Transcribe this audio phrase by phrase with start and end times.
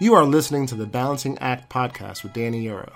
[0.00, 2.92] You are listening to the Balancing Act podcast with Danny Euro.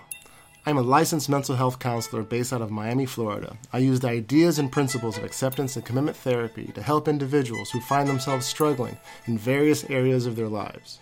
[0.65, 3.57] I'm a licensed mental health counselor based out of Miami, Florida.
[3.73, 7.81] I use the ideas and principles of acceptance and commitment therapy to help individuals who
[7.81, 11.01] find themselves struggling in various areas of their lives.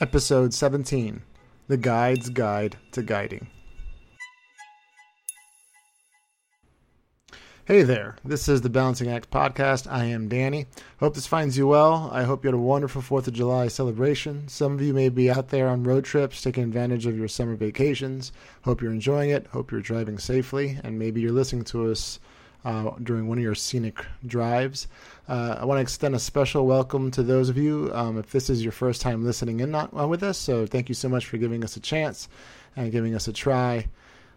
[0.00, 1.22] Episode 17
[1.68, 3.46] The Guide's Guide to Guiding.
[7.66, 9.90] Hey there, this is the Balancing Act podcast.
[9.90, 10.66] I am Danny.
[11.00, 12.10] Hope this finds you well.
[12.12, 14.46] I hope you had a wonderful 4th of July celebration.
[14.48, 17.56] Some of you may be out there on road trips taking advantage of your summer
[17.56, 18.32] vacations.
[18.64, 19.46] Hope you're enjoying it.
[19.46, 22.20] Hope you're driving safely, and maybe you're listening to us
[22.66, 24.86] uh, during one of your scenic drives.
[25.26, 28.50] Uh, I want to extend a special welcome to those of you um, if this
[28.50, 30.36] is your first time listening in not, uh, with us.
[30.36, 32.28] So thank you so much for giving us a chance
[32.76, 33.86] and giving us a try.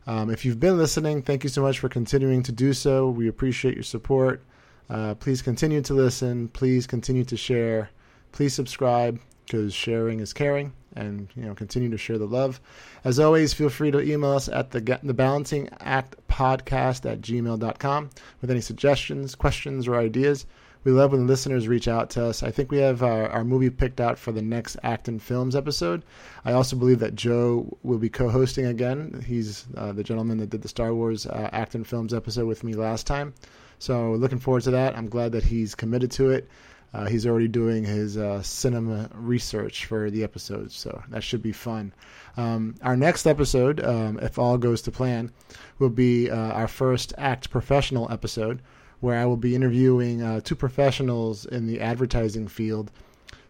[0.08, 3.10] Um, if you've been listening, thank you so much for continuing to do so.
[3.10, 4.42] We appreciate your support.
[4.90, 6.48] Uh, please continue to listen.
[6.48, 7.90] Please continue to share.
[8.32, 12.62] Please subscribe because sharing is caring, and you know continue to share the love.
[13.04, 18.10] As always, feel free to email us at the the Balancing Act Podcast at gmail.com
[18.40, 20.46] with any suggestions, questions, or ideas.
[20.88, 22.44] We love when listeners reach out to us.
[22.44, 25.54] I think we have our, our movie picked out for the next Act on Films
[25.54, 26.02] episode.
[26.46, 29.22] I also believe that Joe will be co hosting again.
[29.28, 32.64] He's uh, the gentleman that did the Star Wars uh, Act on Films episode with
[32.64, 33.34] me last time.
[33.80, 34.98] So, looking forward to that.
[34.98, 36.48] I'm glad that he's committed to it.
[36.94, 41.52] Uh, he's already doing his uh, cinema research for the episodes, so that should be
[41.52, 41.92] fun.
[42.38, 45.34] Um, our next episode, um, if all goes to plan,
[45.80, 48.62] will be uh, our first Act Professional episode
[49.00, 52.92] where I will be interviewing uh, two professionals in the advertising field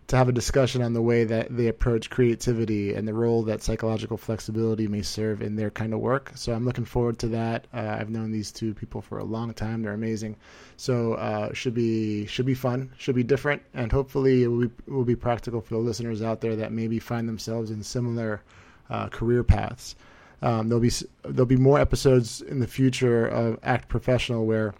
[0.08, 3.62] to have a discussion on the way that they approach creativity and the role that
[3.62, 6.32] psychological flexibility may serve in their kind of work.
[6.36, 7.68] So I'm looking forward to that.
[7.74, 10.38] Uh, I've known these two people for a long time; they're amazing.
[10.78, 14.74] So uh, should be should be fun, should be different, and hopefully it will be,
[14.88, 18.42] will be practical for the listeners out there that maybe find themselves in similar
[18.90, 19.96] uh, career paths.
[20.42, 20.92] Um, there'll be
[21.24, 24.74] there'll be more episodes in the future of Act Professional where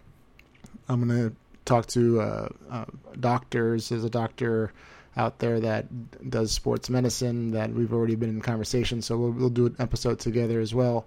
[0.88, 2.84] I'm going to talk to uh, uh,
[3.20, 3.88] doctors.
[3.88, 4.72] There's a doctor
[5.16, 9.02] out there that does sports medicine that we've already been in conversation.
[9.02, 11.06] So we'll, we'll do an episode together as well.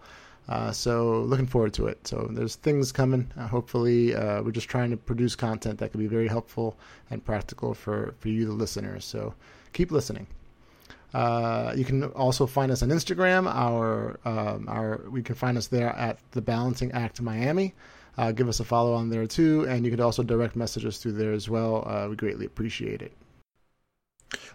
[0.49, 2.05] Uh, so looking forward to it.
[2.07, 3.31] So there's things coming.
[3.37, 6.77] Uh, hopefully, uh, we're just trying to produce content that can be very helpful
[7.09, 9.05] and practical for for you, the listeners.
[9.05, 9.33] So
[9.71, 10.27] keep listening.
[11.13, 13.45] Uh, you can also find us on Instagram.
[13.47, 17.73] Our um, our we can find us there at the Balancing Act Miami.
[18.17, 20.97] Uh, give us a follow on there too, and you could also direct message us
[20.97, 21.87] through there as well.
[21.87, 23.13] Uh, we greatly appreciate it.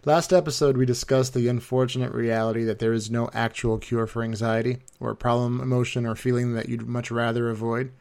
[0.05, 4.79] Last episode, we discussed the unfortunate reality that there is no actual cure for anxiety,
[5.01, 7.93] or a problem, emotion, or feeling that you'd much rather avoid.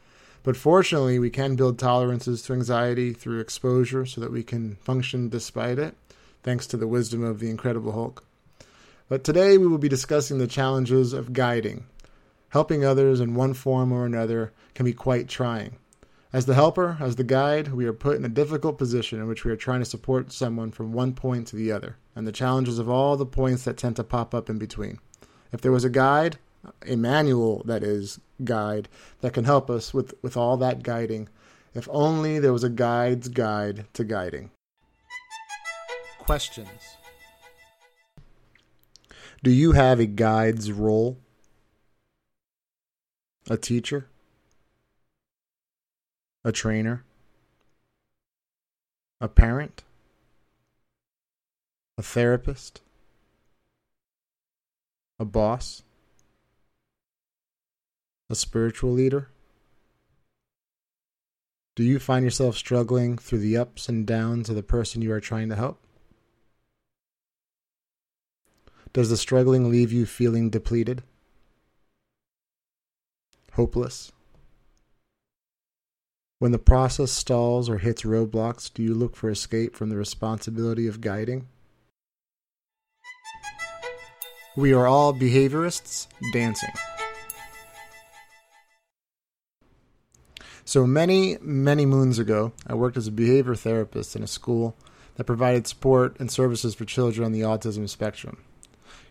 [0.42, 5.28] But fortunately, we can build tolerances to anxiety through exposure so that we can function
[5.28, 5.96] despite it,
[6.42, 8.24] thanks to the wisdom of the Incredible Hulk.
[9.08, 11.86] But today, we will be discussing the challenges of guiding,
[12.56, 15.76] Helping others in one form or another can be quite trying.
[16.32, 19.44] As the helper, as the guide, we are put in a difficult position in which
[19.44, 22.78] we are trying to support someone from one point to the other, and the challenges
[22.78, 25.00] of all the points that tend to pop up in between.
[25.52, 26.38] If there was a guide,
[26.86, 28.88] a manual that is guide,
[29.20, 31.28] that can help us with, with all that guiding,
[31.74, 34.50] if only there was a guide's guide to guiding.
[36.20, 36.96] Questions
[39.44, 41.18] Do you have a guide's role?
[43.48, 44.08] A teacher,
[46.44, 47.04] a trainer,
[49.20, 49.84] a parent,
[51.96, 52.80] a therapist,
[55.18, 55.82] a boss,
[58.28, 59.28] a spiritual leader?
[61.76, 65.20] Do you find yourself struggling through the ups and downs of the person you are
[65.20, 65.78] trying to help?
[68.92, 71.02] Does the struggling leave you feeling depleted?
[73.56, 74.12] Hopeless?
[76.38, 80.86] When the process stalls or hits roadblocks, do you look for escape from the responsibility
[80.86, 81.48] of guiding?
[84.56, 86.72] We are all behaviorists dancing.
[90.66, 94.76] So many, many moons ago, I worked as a behavior therapist in a school
[95.14, 98.38] that provided support and services for children on the autism spectrum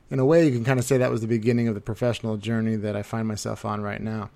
[0.09, 2.37] in a way, you can kind of say that was the beginning of the professional
[2.37, 4.29] journey that I find myself on right now.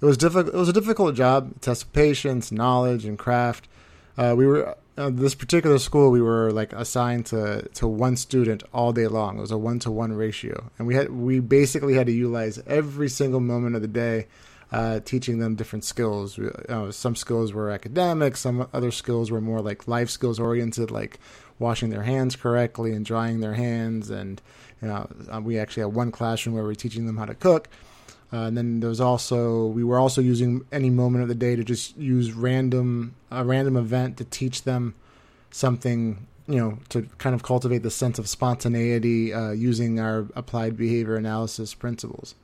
[0.00, 0.54] It was difficult.
[0.54, 1.60] It was a difficult job.
[1.60, 3.68] Test patience, knowledge, and craft.
[4.16, 6.10] Uh, we were uh, this particular school.
[6.10, 9.38] We were like assigned to to one student all day long.
[9.38, 12.62] It was a one to one ratio, and we had we basically had to utilize
[12.66, 14.26] every single moment of the day
[14.70, 16.38] uh, teaching them different skills.
[16.38, 21.18] Uh, some skills were academic, some other skills were more like life skills oriented, like
[21.58, 24.10] washing their hands correctly and drying their hands.
[24.10, 24.40] And
[24.82, 27.34] you know, uh, we actually had one classroom where we are teaching them how to
[27.34, 27.68] cook.
[28.32, 31.56] Uh, and then there was also we were also using any moment of the day
[31.56, 34.94] to just use random a random event to teach them
[35.50, 40.76] something you know to kind of cultivate the sense of spontaneity uh, using our applied
[40.76, 42.34] behavior analysis principles.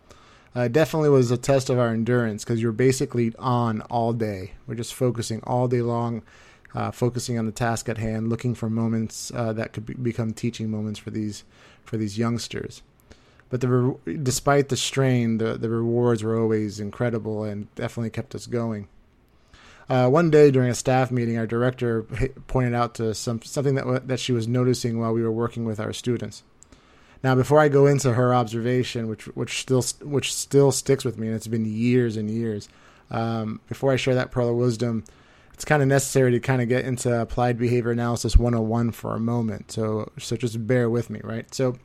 [0.54, 4.52] Uh, definitely was a test of our endurance because you're basically on all day.
[4.69, 6.22] We're just focusing all day long,
[6.75, 10.32] uh, focusing on the task at hand, looking for moments uh, that could be- become
[10.32, 11.44] teaching moments for these
[11.84, 12.82] for these youngsters.
[13.50, 18.35] But the re- despite the strain, the the rewards were always incredible and definitely kept
[18.35, 18.88] us going.
[19.88, 22.02] Uh, one day during a staff meeting, our director
[22.46, 25.64] pointed out to some something that w- that she was noticing while we were working
[25.64, 26.43] with our students.
[27.23, 31.26] Now, before I go into her observation, which which still which still sticks with me,
[31.26, 32.69] and it's been years and years,
[33.11, 35.05] um, before I share that pearl of wisdom,
[35.52, 39.20] it's kind of necessary to kind of get into applied behavior analysis 101 for a
[39.20, 39.73] moment.
[39.73, 41.52] So so just bear with me, right?
[41.55, 41.76] So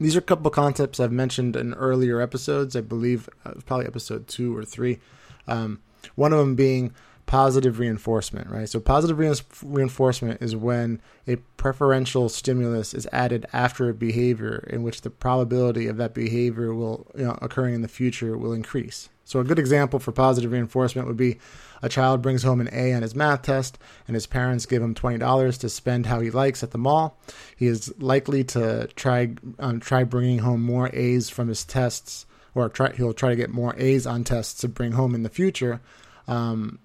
[0.00, 2.76] these are a couple concepts I've mentioned in earlier episodes.
[2.76, 4.98] I believe uh, probably episode two or three.
[5.46, 5.80] Um,
[6.14, 6.94] one of them being
[7.26, 8.68] positive reinforcement, right?
[8.68, 14.82] So positive re- reinforcement is when a preferential stimulus is added after a behavior in
[14.82, 19.10] which the probability of that behavior will you know, occurring in the future will increase.
[19.28, 21.38] So a good example for positive reinforcement would be
[21.82, 24.94] a child brings home an A on his math test and his parents give him
[24.94, 27.20] $20 to spend how he likes at the mall.
[27.54, 32.70] He is likely to try um, try bringing home more A's from his tests or
[32.70, 35.82] try, he'll try to get more A's on tests to bring home in the future.
[36.26, 36.78] Um,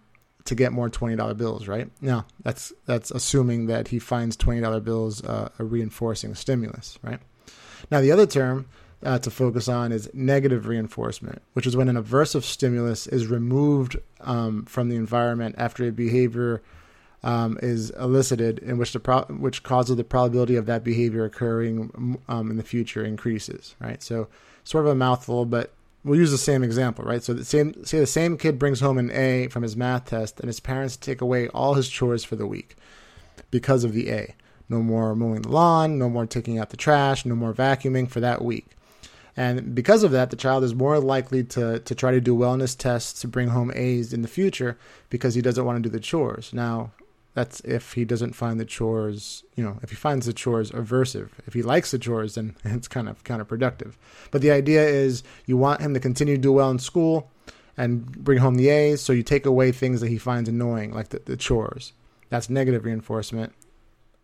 [0.45, 1.89] to get more twenty dollar bills, right?
[2.01, 7.21] Now that's that's assuming that he finds twenty dollar bills uh, a reinforcing stimulus, right?
[7.89, 8.67] Now the other term
[9.05, 13.97] uh, to focus on is negative reinforcement, which is when an aversive stimulus is removed
[14.21, 16.61] um, from the environment after a behavior
[17.23, 22.19] um, is elicited, in which the pro- which causes the probability of that behavior occurring
[22.27, 24.03] um, in the future increases, right?
[24.03, 24.27] So
[24.63, 25.71] sort of a mouthful, but
[26.03, 27.23] we'll use the same example, right?
[27.23, 30.39] So the same, say the same kid brings home an A from his math test,
[30.39, 32.75] and his parents take away all his chores for the week
[33.51, 34.35] because of the A.
[34.69, 38.19] No more mowing the lawn, no more taking out the trash, no more vacuuming for
[38.19, 38.67] that week.
[39.35, 42.77] And because of that, the child is more likely to, to try to do wellness
[42.77, 44.77] tests to bring home A's in the future
[45.09, 46.53] because he doesn't want to do the chores.
[46.53, 46.91] Now,
[47.33, 51.29] that's if he doesn't find the chores, you know, if he finds the chores aversive.
[51.47, 53.93] If he likes the chores, then it's kind of counterproductive.
[54.29, 57.31] But the idea is you want him to continue to do well in school
[57.75, 61.09] and bring home the A's, so you take away things that he finds annoying, like
[61.09, 61.93] the, the chores.
[62.29, 63.53] That's negative reinforcement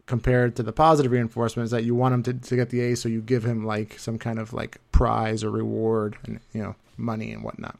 [0.09, 2.95] compared to the positive reinforcement is that you want him to, to get the A,
[2.95, 6.75] so you give him like some kind of like prize or reward and, you know,
[6.97, 7.79] money and whatnot.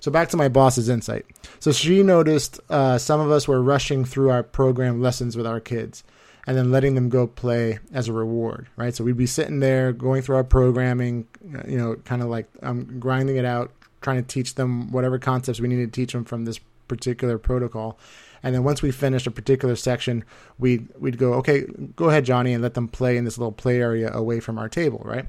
[0.00, 1.26] So back to my boss's insight.
[1.58, 5.60] So she noticed uh, some of us were rushing through our program lessons with our
[5.60, 6.02] kids
[6.46, 8.94] and then letting them go play as a reward, right?
[8.94, 11.28] So we'd be sitting there going through our programming,
[11.68, 13.70] you know, kind of like um, grinding it out,
[14.00, 16.58] trying to teach them whatever concepts we needed to teach them from this
[16.88, 17.98] particular protocol.
[18.42, 20.24] And then once we finished a particular section,
[20.58, 21.66] we'd we'd go, okay,
[21.96, 24.68] go ahead, Johnny, and let them play in this little play area away from our
[24.68, 25.26] table, right?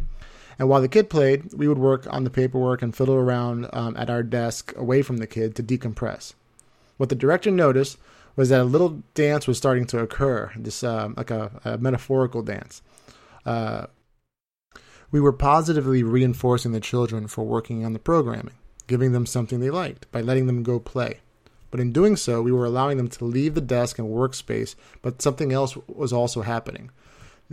[0.57, 3.97] And while the kid played, we would work on the paperwork and fiddle around um,
[3.97, 6.33] at our desk away from the kid to decompress.
[6.97, 7.97] What the director noticed
[8.35, 12.43] was that a little dance was starting to occur, this um, like a, a, metaphorical
[12.43, 12.81] dance.
[13.45, 13.87] Uh,
[15.11, 18.53] we were positively reinforcing the children for working on the programming,
[18.87, 21.19] giving them something they liked by letting them go play.
[21.71, 25.21] But in doing so, we were allowing them to leave the desk and workspace, but
[25.21, 26.91] something else was also happening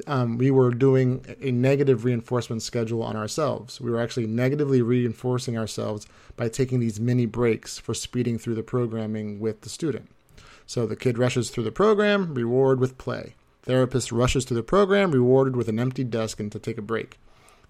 [0.07, 3.81] um, we were doing a negative reinforcement schedule on ourselves.
[3.81, 6.07] We were actually negatively reinforcing ourselves
[6.37, 10.11] by taking these mini breaks for speeding through the programming with the student.
[10.67, 13.35] So the kid rushes through the program, reward with play.
[13.63, 17.19] Therapist rushes through the program, rewarded with an empty desk and to take a break.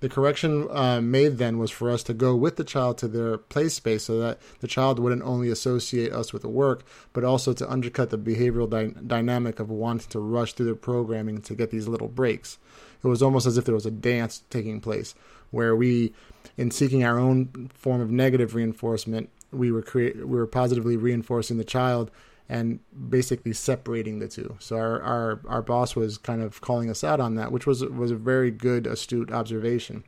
[0.01, 3.37] The correction uh, made then was for us to go with the child to their
[3.37, 7.53] play space so that the child wouldn't only associate us with the work, but also
[7.53, 11.71] to undercut the behavioral dy- dynamic of wanting to rush through the programming to get
[11.71, 12.59] these little breaks.
[13.03, 15.15] It was almost as if there was a dance taking place
[15.51, 16.13] where we,
[16.57, 21.65] in seeking our own form of negative reinforcement, we were we were positively reinforcing the
[21.65, 22.11] child
[22.49, 24.57] and basically separating the two.
[24.59, 27.85] So our, our, our boss was kind of calling us out on that, which was
[27.85, 30.05] was a very good, astute observation.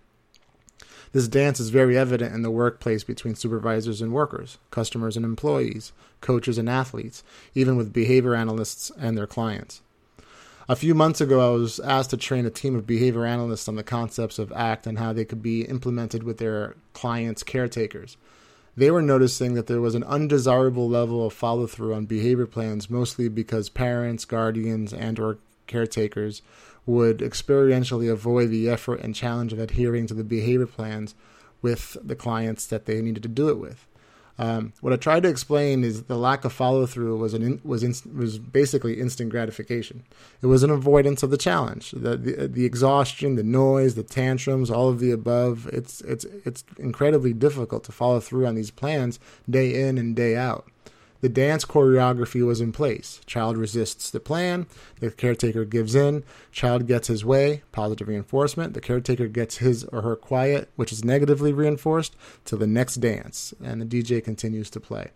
[1.13, 5.93] This dance is very evident in the workplace between supervisors and workers, customers and employees,
[6.21, 9.83] coaches and athletes, even with behavior analysts and their clients.
[10.69, 13.75] A few months ago, I was asked to train a team of behavior analysts on
[13.75, 18.17] the concepts of ACT and how they could be implemented with their clients' caretakers.
[18.81, 22.89] They were noticing that there was an undesirable level of follow through on behavior plans,
[22.89, 26.41] mostly because parents, guardians, and or caretakers
[26.87, 31.15] would experientially avoid the effort and challenge of adhering to the behavior plans
[31.61, 33.87] with the clients that they needed to do it with.
[34.41, 37.61] Um, what I tried to explain is the lack of follow through was an in,
[37.63, 40.03] was in, was basically instant gratification.
[40.41, 44.71] It was an avoidance of the challenge, the, the the exhaustion, the noise, the tantrums,
[44.71, 45.69] all of the above.
[45.75, 50.37] It's it's it's incredibly difficult to follow through on these plans day in and day
[50.37, 50.67] out.
[51.21, 53.21] The dance choreography was in place.
[53.27, 54.67] Child resists the plan.
[55.01, 56.25] The caretaker gives in.
[56.51, 58.75] Child gets his way, positive reinforcement.
[58.75, 63.53] The caretaker gets his or her quiet, which is negatively reinforced, to the next dance.
[63.63, 65.11] And the DJ continues to play.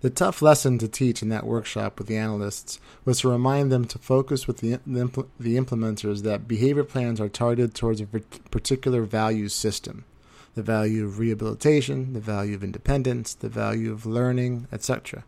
[0.00, 3.84] The tough lesson to teach in that workshop with the analysts was to remind them
[3.86, 9.02] to focus with the, the, the implementers that behavior plans are targeted towards a particular
[9.02, 10.04] value system
[10.54, 15.24] the value of rehabilitation, the value of independence, the value of learning, etc.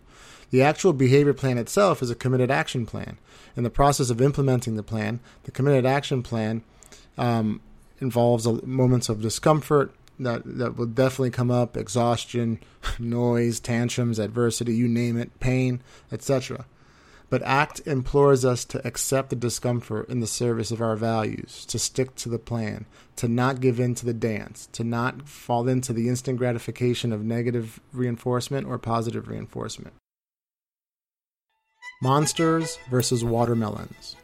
[0.50, 3.18] The actual behavior plan itself is a committed action plan.
[3.56, 6.62] In the process of implementing the plan, the committed action plan
[7.16, 7.60] um,
[8.00, 12.60] involves moments of discomfort that, that will definitely come up exhaustion,
[12.98, 16.66] noise, tantrums, adversity, you name it, pain, etc.
[17.32, 21.78] But ACT implores us to accept the discomfort in the service of our values, to
[21.78, 22.84] stick to the plan,
[23.16, 27.24] to not give in to the dance, to not fall into the instant gratification of
[27.24, 29.94] negative reinforcement or positive reinforcement.
[32.02, 34.14] Monsters versus watermelons.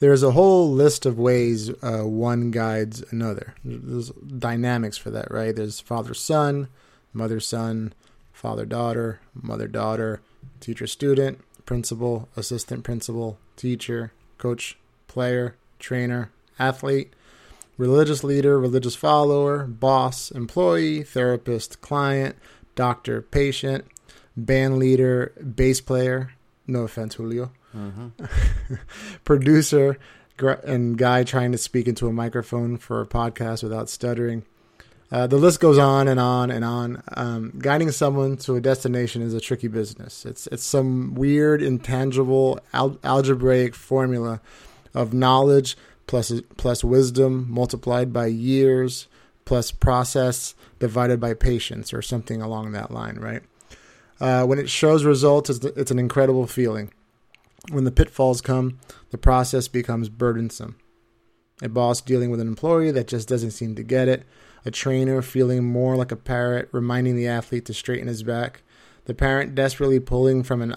[0.00, 3.54] There's a whole list of ways uh, one guides another.
[3.64, 5.56] There's dynamics for that, right?
[5.56, 6.68] There's father son,
[7.14, 7.94] mother son,
[8.32, 10.20] father daughter, mother daughter,
[10.60, 17.12] teacher student, principal, assistant principal, teacher, coach, player, trainer, athlete,
[17.76, 22.36] religious leader, religious follower, boss, employee, therapist, client,
[22.74, 23.84] doctor, patient,
[24.36, 26.32] band leader, bass player.
[26.66, 27.50] No offense, Julio.
[27.76, 28.24] Mm-hmm.
[29.24, 29.98] Producer,
[30.64, 34.44] and guy trying to speak into a microphone for a podcast without stuttering.
[35.12, 37.02] Uh, the list goes on and on and on.
[37.14, 40.24] Um, guiding someone to a destination is a tricky business.
[40.24, 44.40] It's it's some weird, intangible al- algebraic formula
[44.94, 45.76] of knowledge
[46.06, 49.06] plus plus wisdom multiplied by years
[49.44, 53.42] plus process divided by patience or something along that line, right?
[54.18, 56.90] Uh, when it shows results, it's, it's an incredible feeling.
[57.70, 58.78] When the pitfalls come,
[59.10, 60.76] the process becomes burdensome.
[61.60, 64.24] A boss dealing with an employee that just doesn't seem to get it
[64.64, 68.62] a trainer feeling more like a parrot, reminding the athlete to straighten his back,
[69.04, 70.74] the parent desperately pulling from an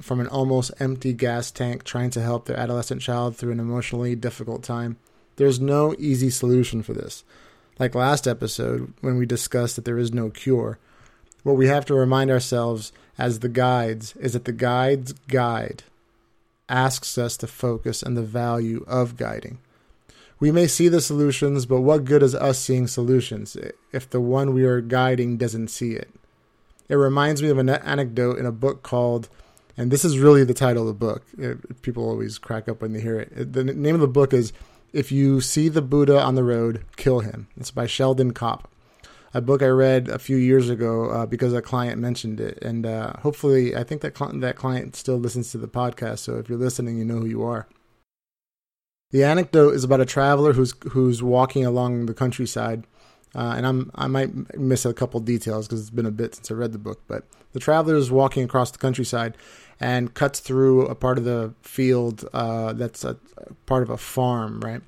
[0.00, 4.16] from an almost empty gas tank trying to help their adolescent child through an emotionally
[4.16, 4.96] difficult time.
[5.36, 7.24] There's no easy solution for this.
[7.78, 10.78] Like last episode when we discussed that there is no cure,
[11.42, 15.82] what we have to remind ourselves as the guides is that the guide's guide
[16.68, 19.58] asks us to focus on the value of guiding.
[20.42, 23.56] We may see the solutions, but what good is us seeing solutions
[23.92, 26.10] if the one we are guiding doesn't see it?
[26.88, 29.28] It reminds me of an anecdote in a book called,
[29.76, 31.22] and this is really the title of the book.
[31.82, 33.52] People always crack up when they hear it.
[33.52, 34.52] The name of the book is
[34.92, 37.46] If You See the Buddha on the Road, Kill Him.
[37.56, 38.68] It's by Sheldon Kopp.
[39.32, 42.84] A book I read a few years ago uh, because a client mentioned it, and
[42.84, 46.18] uh, hopefully, I think that cl- that client still listens to the podcast.
[46.18, 47.68] So if you're listening, you know who you are.
[49.12, 52.86] The anecdote is about a traveler who's who's walking along the countryside,
[53.34, 56.50] uh, and I'm I might miss a couple details because it's been a bit since
[56.50, 57.02] I read the book.
[57.06, 59.36] But the traveler is walking across the countryside
[59.78, 63.98] and cuts through a part of the field uh, that's a, a part of a
[63.98, 64.80] farm, right?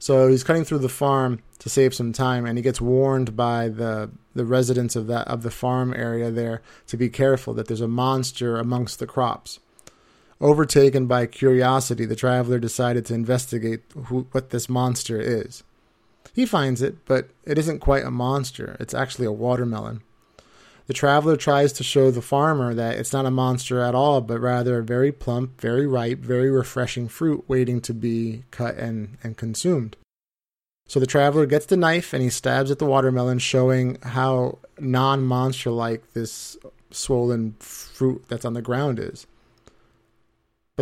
[0.00, 3.68] So he's cutting through the farm to save some time, and he gets warned by
[3.68, 7.80] the the residents of that of the farm area there to be careful that there's
[7.80, 9.60] a monster amongst the crops.
[10.42, 15.62] Overtaken by curiosity, the traveler decided to investigate who, what this monster is.
[16.34, 20.02] He finds it, but it isn't quite a monster, it's actually a watermelon.
[20.88, 24.40] The traveler tries to show the farmer that it's not a monster at all, but
[24.40, 29.36] rather a very plump, very ripe, very refreshing fruit waiting to be cut and, and
[29.36, 29.96] consumed.
[30.88, 35.22] So the traveler gets the knife and he stabs at the watermelon, showing how non
[35.22, 36.56] monster like this
[36.90, 39.28] swollen fruit that's on the ground is.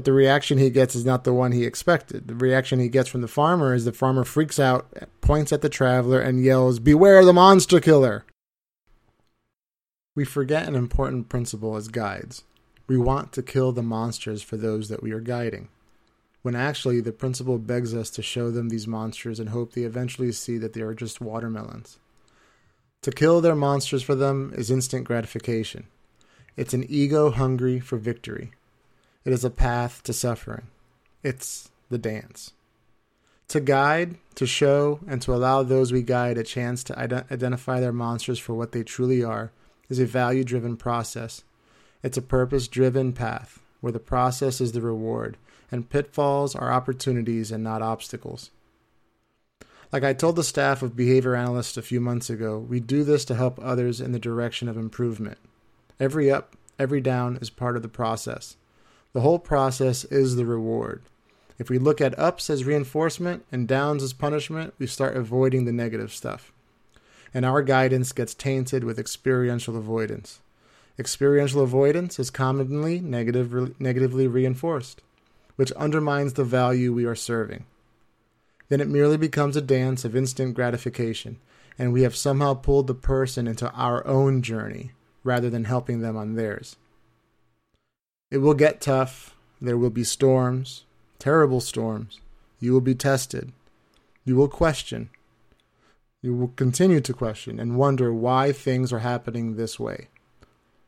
[0.01, 2.27] But the reaction he gets is not the one he expected.
[2.27, 4.91] The reaction he gets from the farmer is the farmer freaks out,
[5.21, 8.25] points at the traveler, and yells, Beware the monster killer!
[10.17, 12.45] We forget an important principle as guides.
[12.87, 15.69] We want to kill the monsters for those that we are guiding.
[16.41, 20.33] When actually, the principle begs us to show them these monsters and hope they eventually
[20.33, 21.99] see that they are just watermelons.
[23.03, 25.89] To kill their monsters for them is instant gratification.
[26.57, 28.53] It's an ego hungry for victory.
[29.25, 30.69] It is a path to suffering.
[31.23, 32.53] It's the dance.
[33.49, 37.81] To guide, to show, and to allow those we guide a chance to ident- identify
[37.81, 39.51] their monsters for what they truly are
[39.89, 41.43] is a value driven process.
[42.03, 45.37] It's a purpose driven path where the process is the reward
[45.71, 48.51] and pitfalls are opportunities and not obstacles.
[49.93, 53.25] Like I told the staff of behavior analysts a few months ago, we do this
[53.27, 55.39] to help others in the direction of improvement.
[55.99, 58.57] Every up, every down is part of the process.
[59.13, 61.03] The whole process is the reward.
[61.59, 65.73] If we look at ups as reinforcement and downs as punishment, we start avoiding the
[65.73, 66.53] negative stuff.
[67.35, 70.41] And our guidance gets tainted with experiential avoidance.
[70.99, 75.03] Experiential avoidance is commonly negative, negatively reinforced,
[75.57, 77.65] which undermines the value we are serving
[78.71, 81.39] then it merely becomes a dance of instant gratification,
[81.77, 86.17] and we have somehow pulled the person into our own journey rather than helping them
[86.17, 86.77] on theirs.
[88.31, 89.35] It will get tough.
[89.61, 90.85] There will be storms,
[91.19, 92.21] terrible storms.
[92.61, 93.53] You will be tested.
[94.25, 95.11] You will question.
[96.23, 100.09] You will continue to question and wonder why things are happening this way.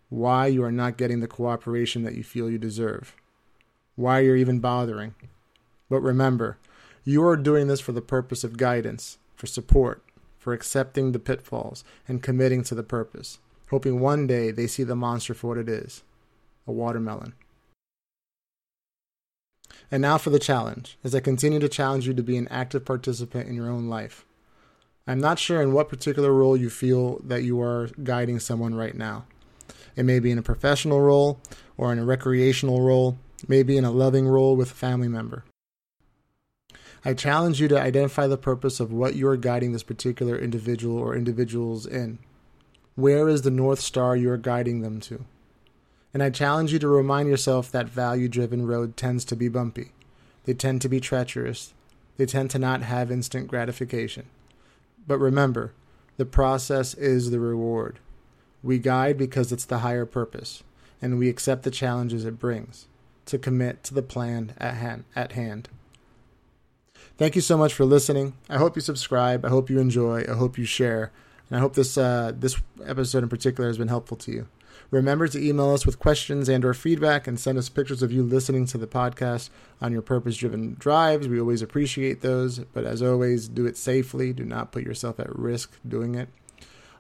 [0.09, 3.17] Why you are not getting the cooperation that you feel you deserve.
[3.97, 5.15] Why you're even bothering.
[5.91, 6.59] But remember,
[7.05, 10.05] you are doing this for the purpose of guidance, for support,
[10.39, 13.39] for accepting the pitfalls, and committing to the purpose,
[13.71, 16.03] hoping one day they see the monster for what it is
[16.67, 17.35] a watermelon.
[19.91, 22.85] And now for the challenge, as I continue to challenge you to be an active
[22.85, 24.25] participant in your own life.
[25.07, 28.95] I'm not sure in what particular role you feel that you are guiding someone right
[28.95, 29.27] now.
[29.97, 31.41] It may be in a professional role
[31.77, 35.45] or in a recreational role, maybe in a loving role with a family member.
[37.05, 40.97] I challenge you to identify the purpose of what you are guiding this particular individual
[40.97, 42.21] or individuals in.
[42.95, 45.25] Where is the North Star you are guiding them to?
[46.15, 49.93] And I challenge you to remind yourself that value driven road tends to be bumpy.
[50.45, 51.73] They tend to be treacherous.
[52.17, 54.27] They tend to not have instant gratification.
[55.07, 55.73] But remember,
[56.17, 57.99] the process is the reward.
[58.63, 60.63] We guide because it's the higher purpose,
[61.01, 62.87] and we accept the challenges it brings
[63.27, 65.05] to commit to the plan at hand.
[65.17, 65.69] At hand.
[67.19, 68.35] Thank you so much for listening.
[68.49, 69.45] I hope you subscribe.
[69.45, 70.25] I hope you enjoy.
[70.29, 71.11] I hope you share.
[71.49, 74.49] And I hope this uh, this episode in particular has been helpful to you.
[74.91, 78.23] Remember to email us with questions and or feedback and send us pictures of you
[78.23, 81.29] listening to the podcast on your purpose-driven drives.
[81.29, 84.33] We always appreciate those, but as always, do it safely.
[84.33, 86.29] Do not put yourself at risk doing it.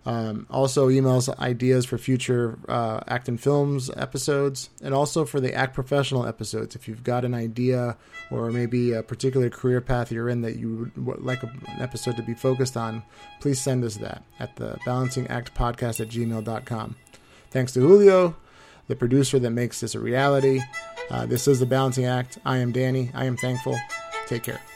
[0.05, 6.27] Um, also, emails ideas for future uh, Films episodes, and also for the Act Professional
[6.27, 6.75] episodes.
[6.75, 7.97] If you've got an idea
[8.31, 12.23] or maybe a particular career path you're in that you would like an episode to
[12.23, 13.03] be focused on,
[13.40, 16.97] please send us that at the Balancing Act Podcast at gmail.com.
[17.53, 18.35] Thanks to Julio,
[18.88, 20.62] the producer that makes this a reality.
[21.11, 22.38] Uh, this is the Balancing Act.
[22.47, 23.11] I am Danny.
[23.12, 23.79] I am thankful.
[24.27, 24.71] Take care.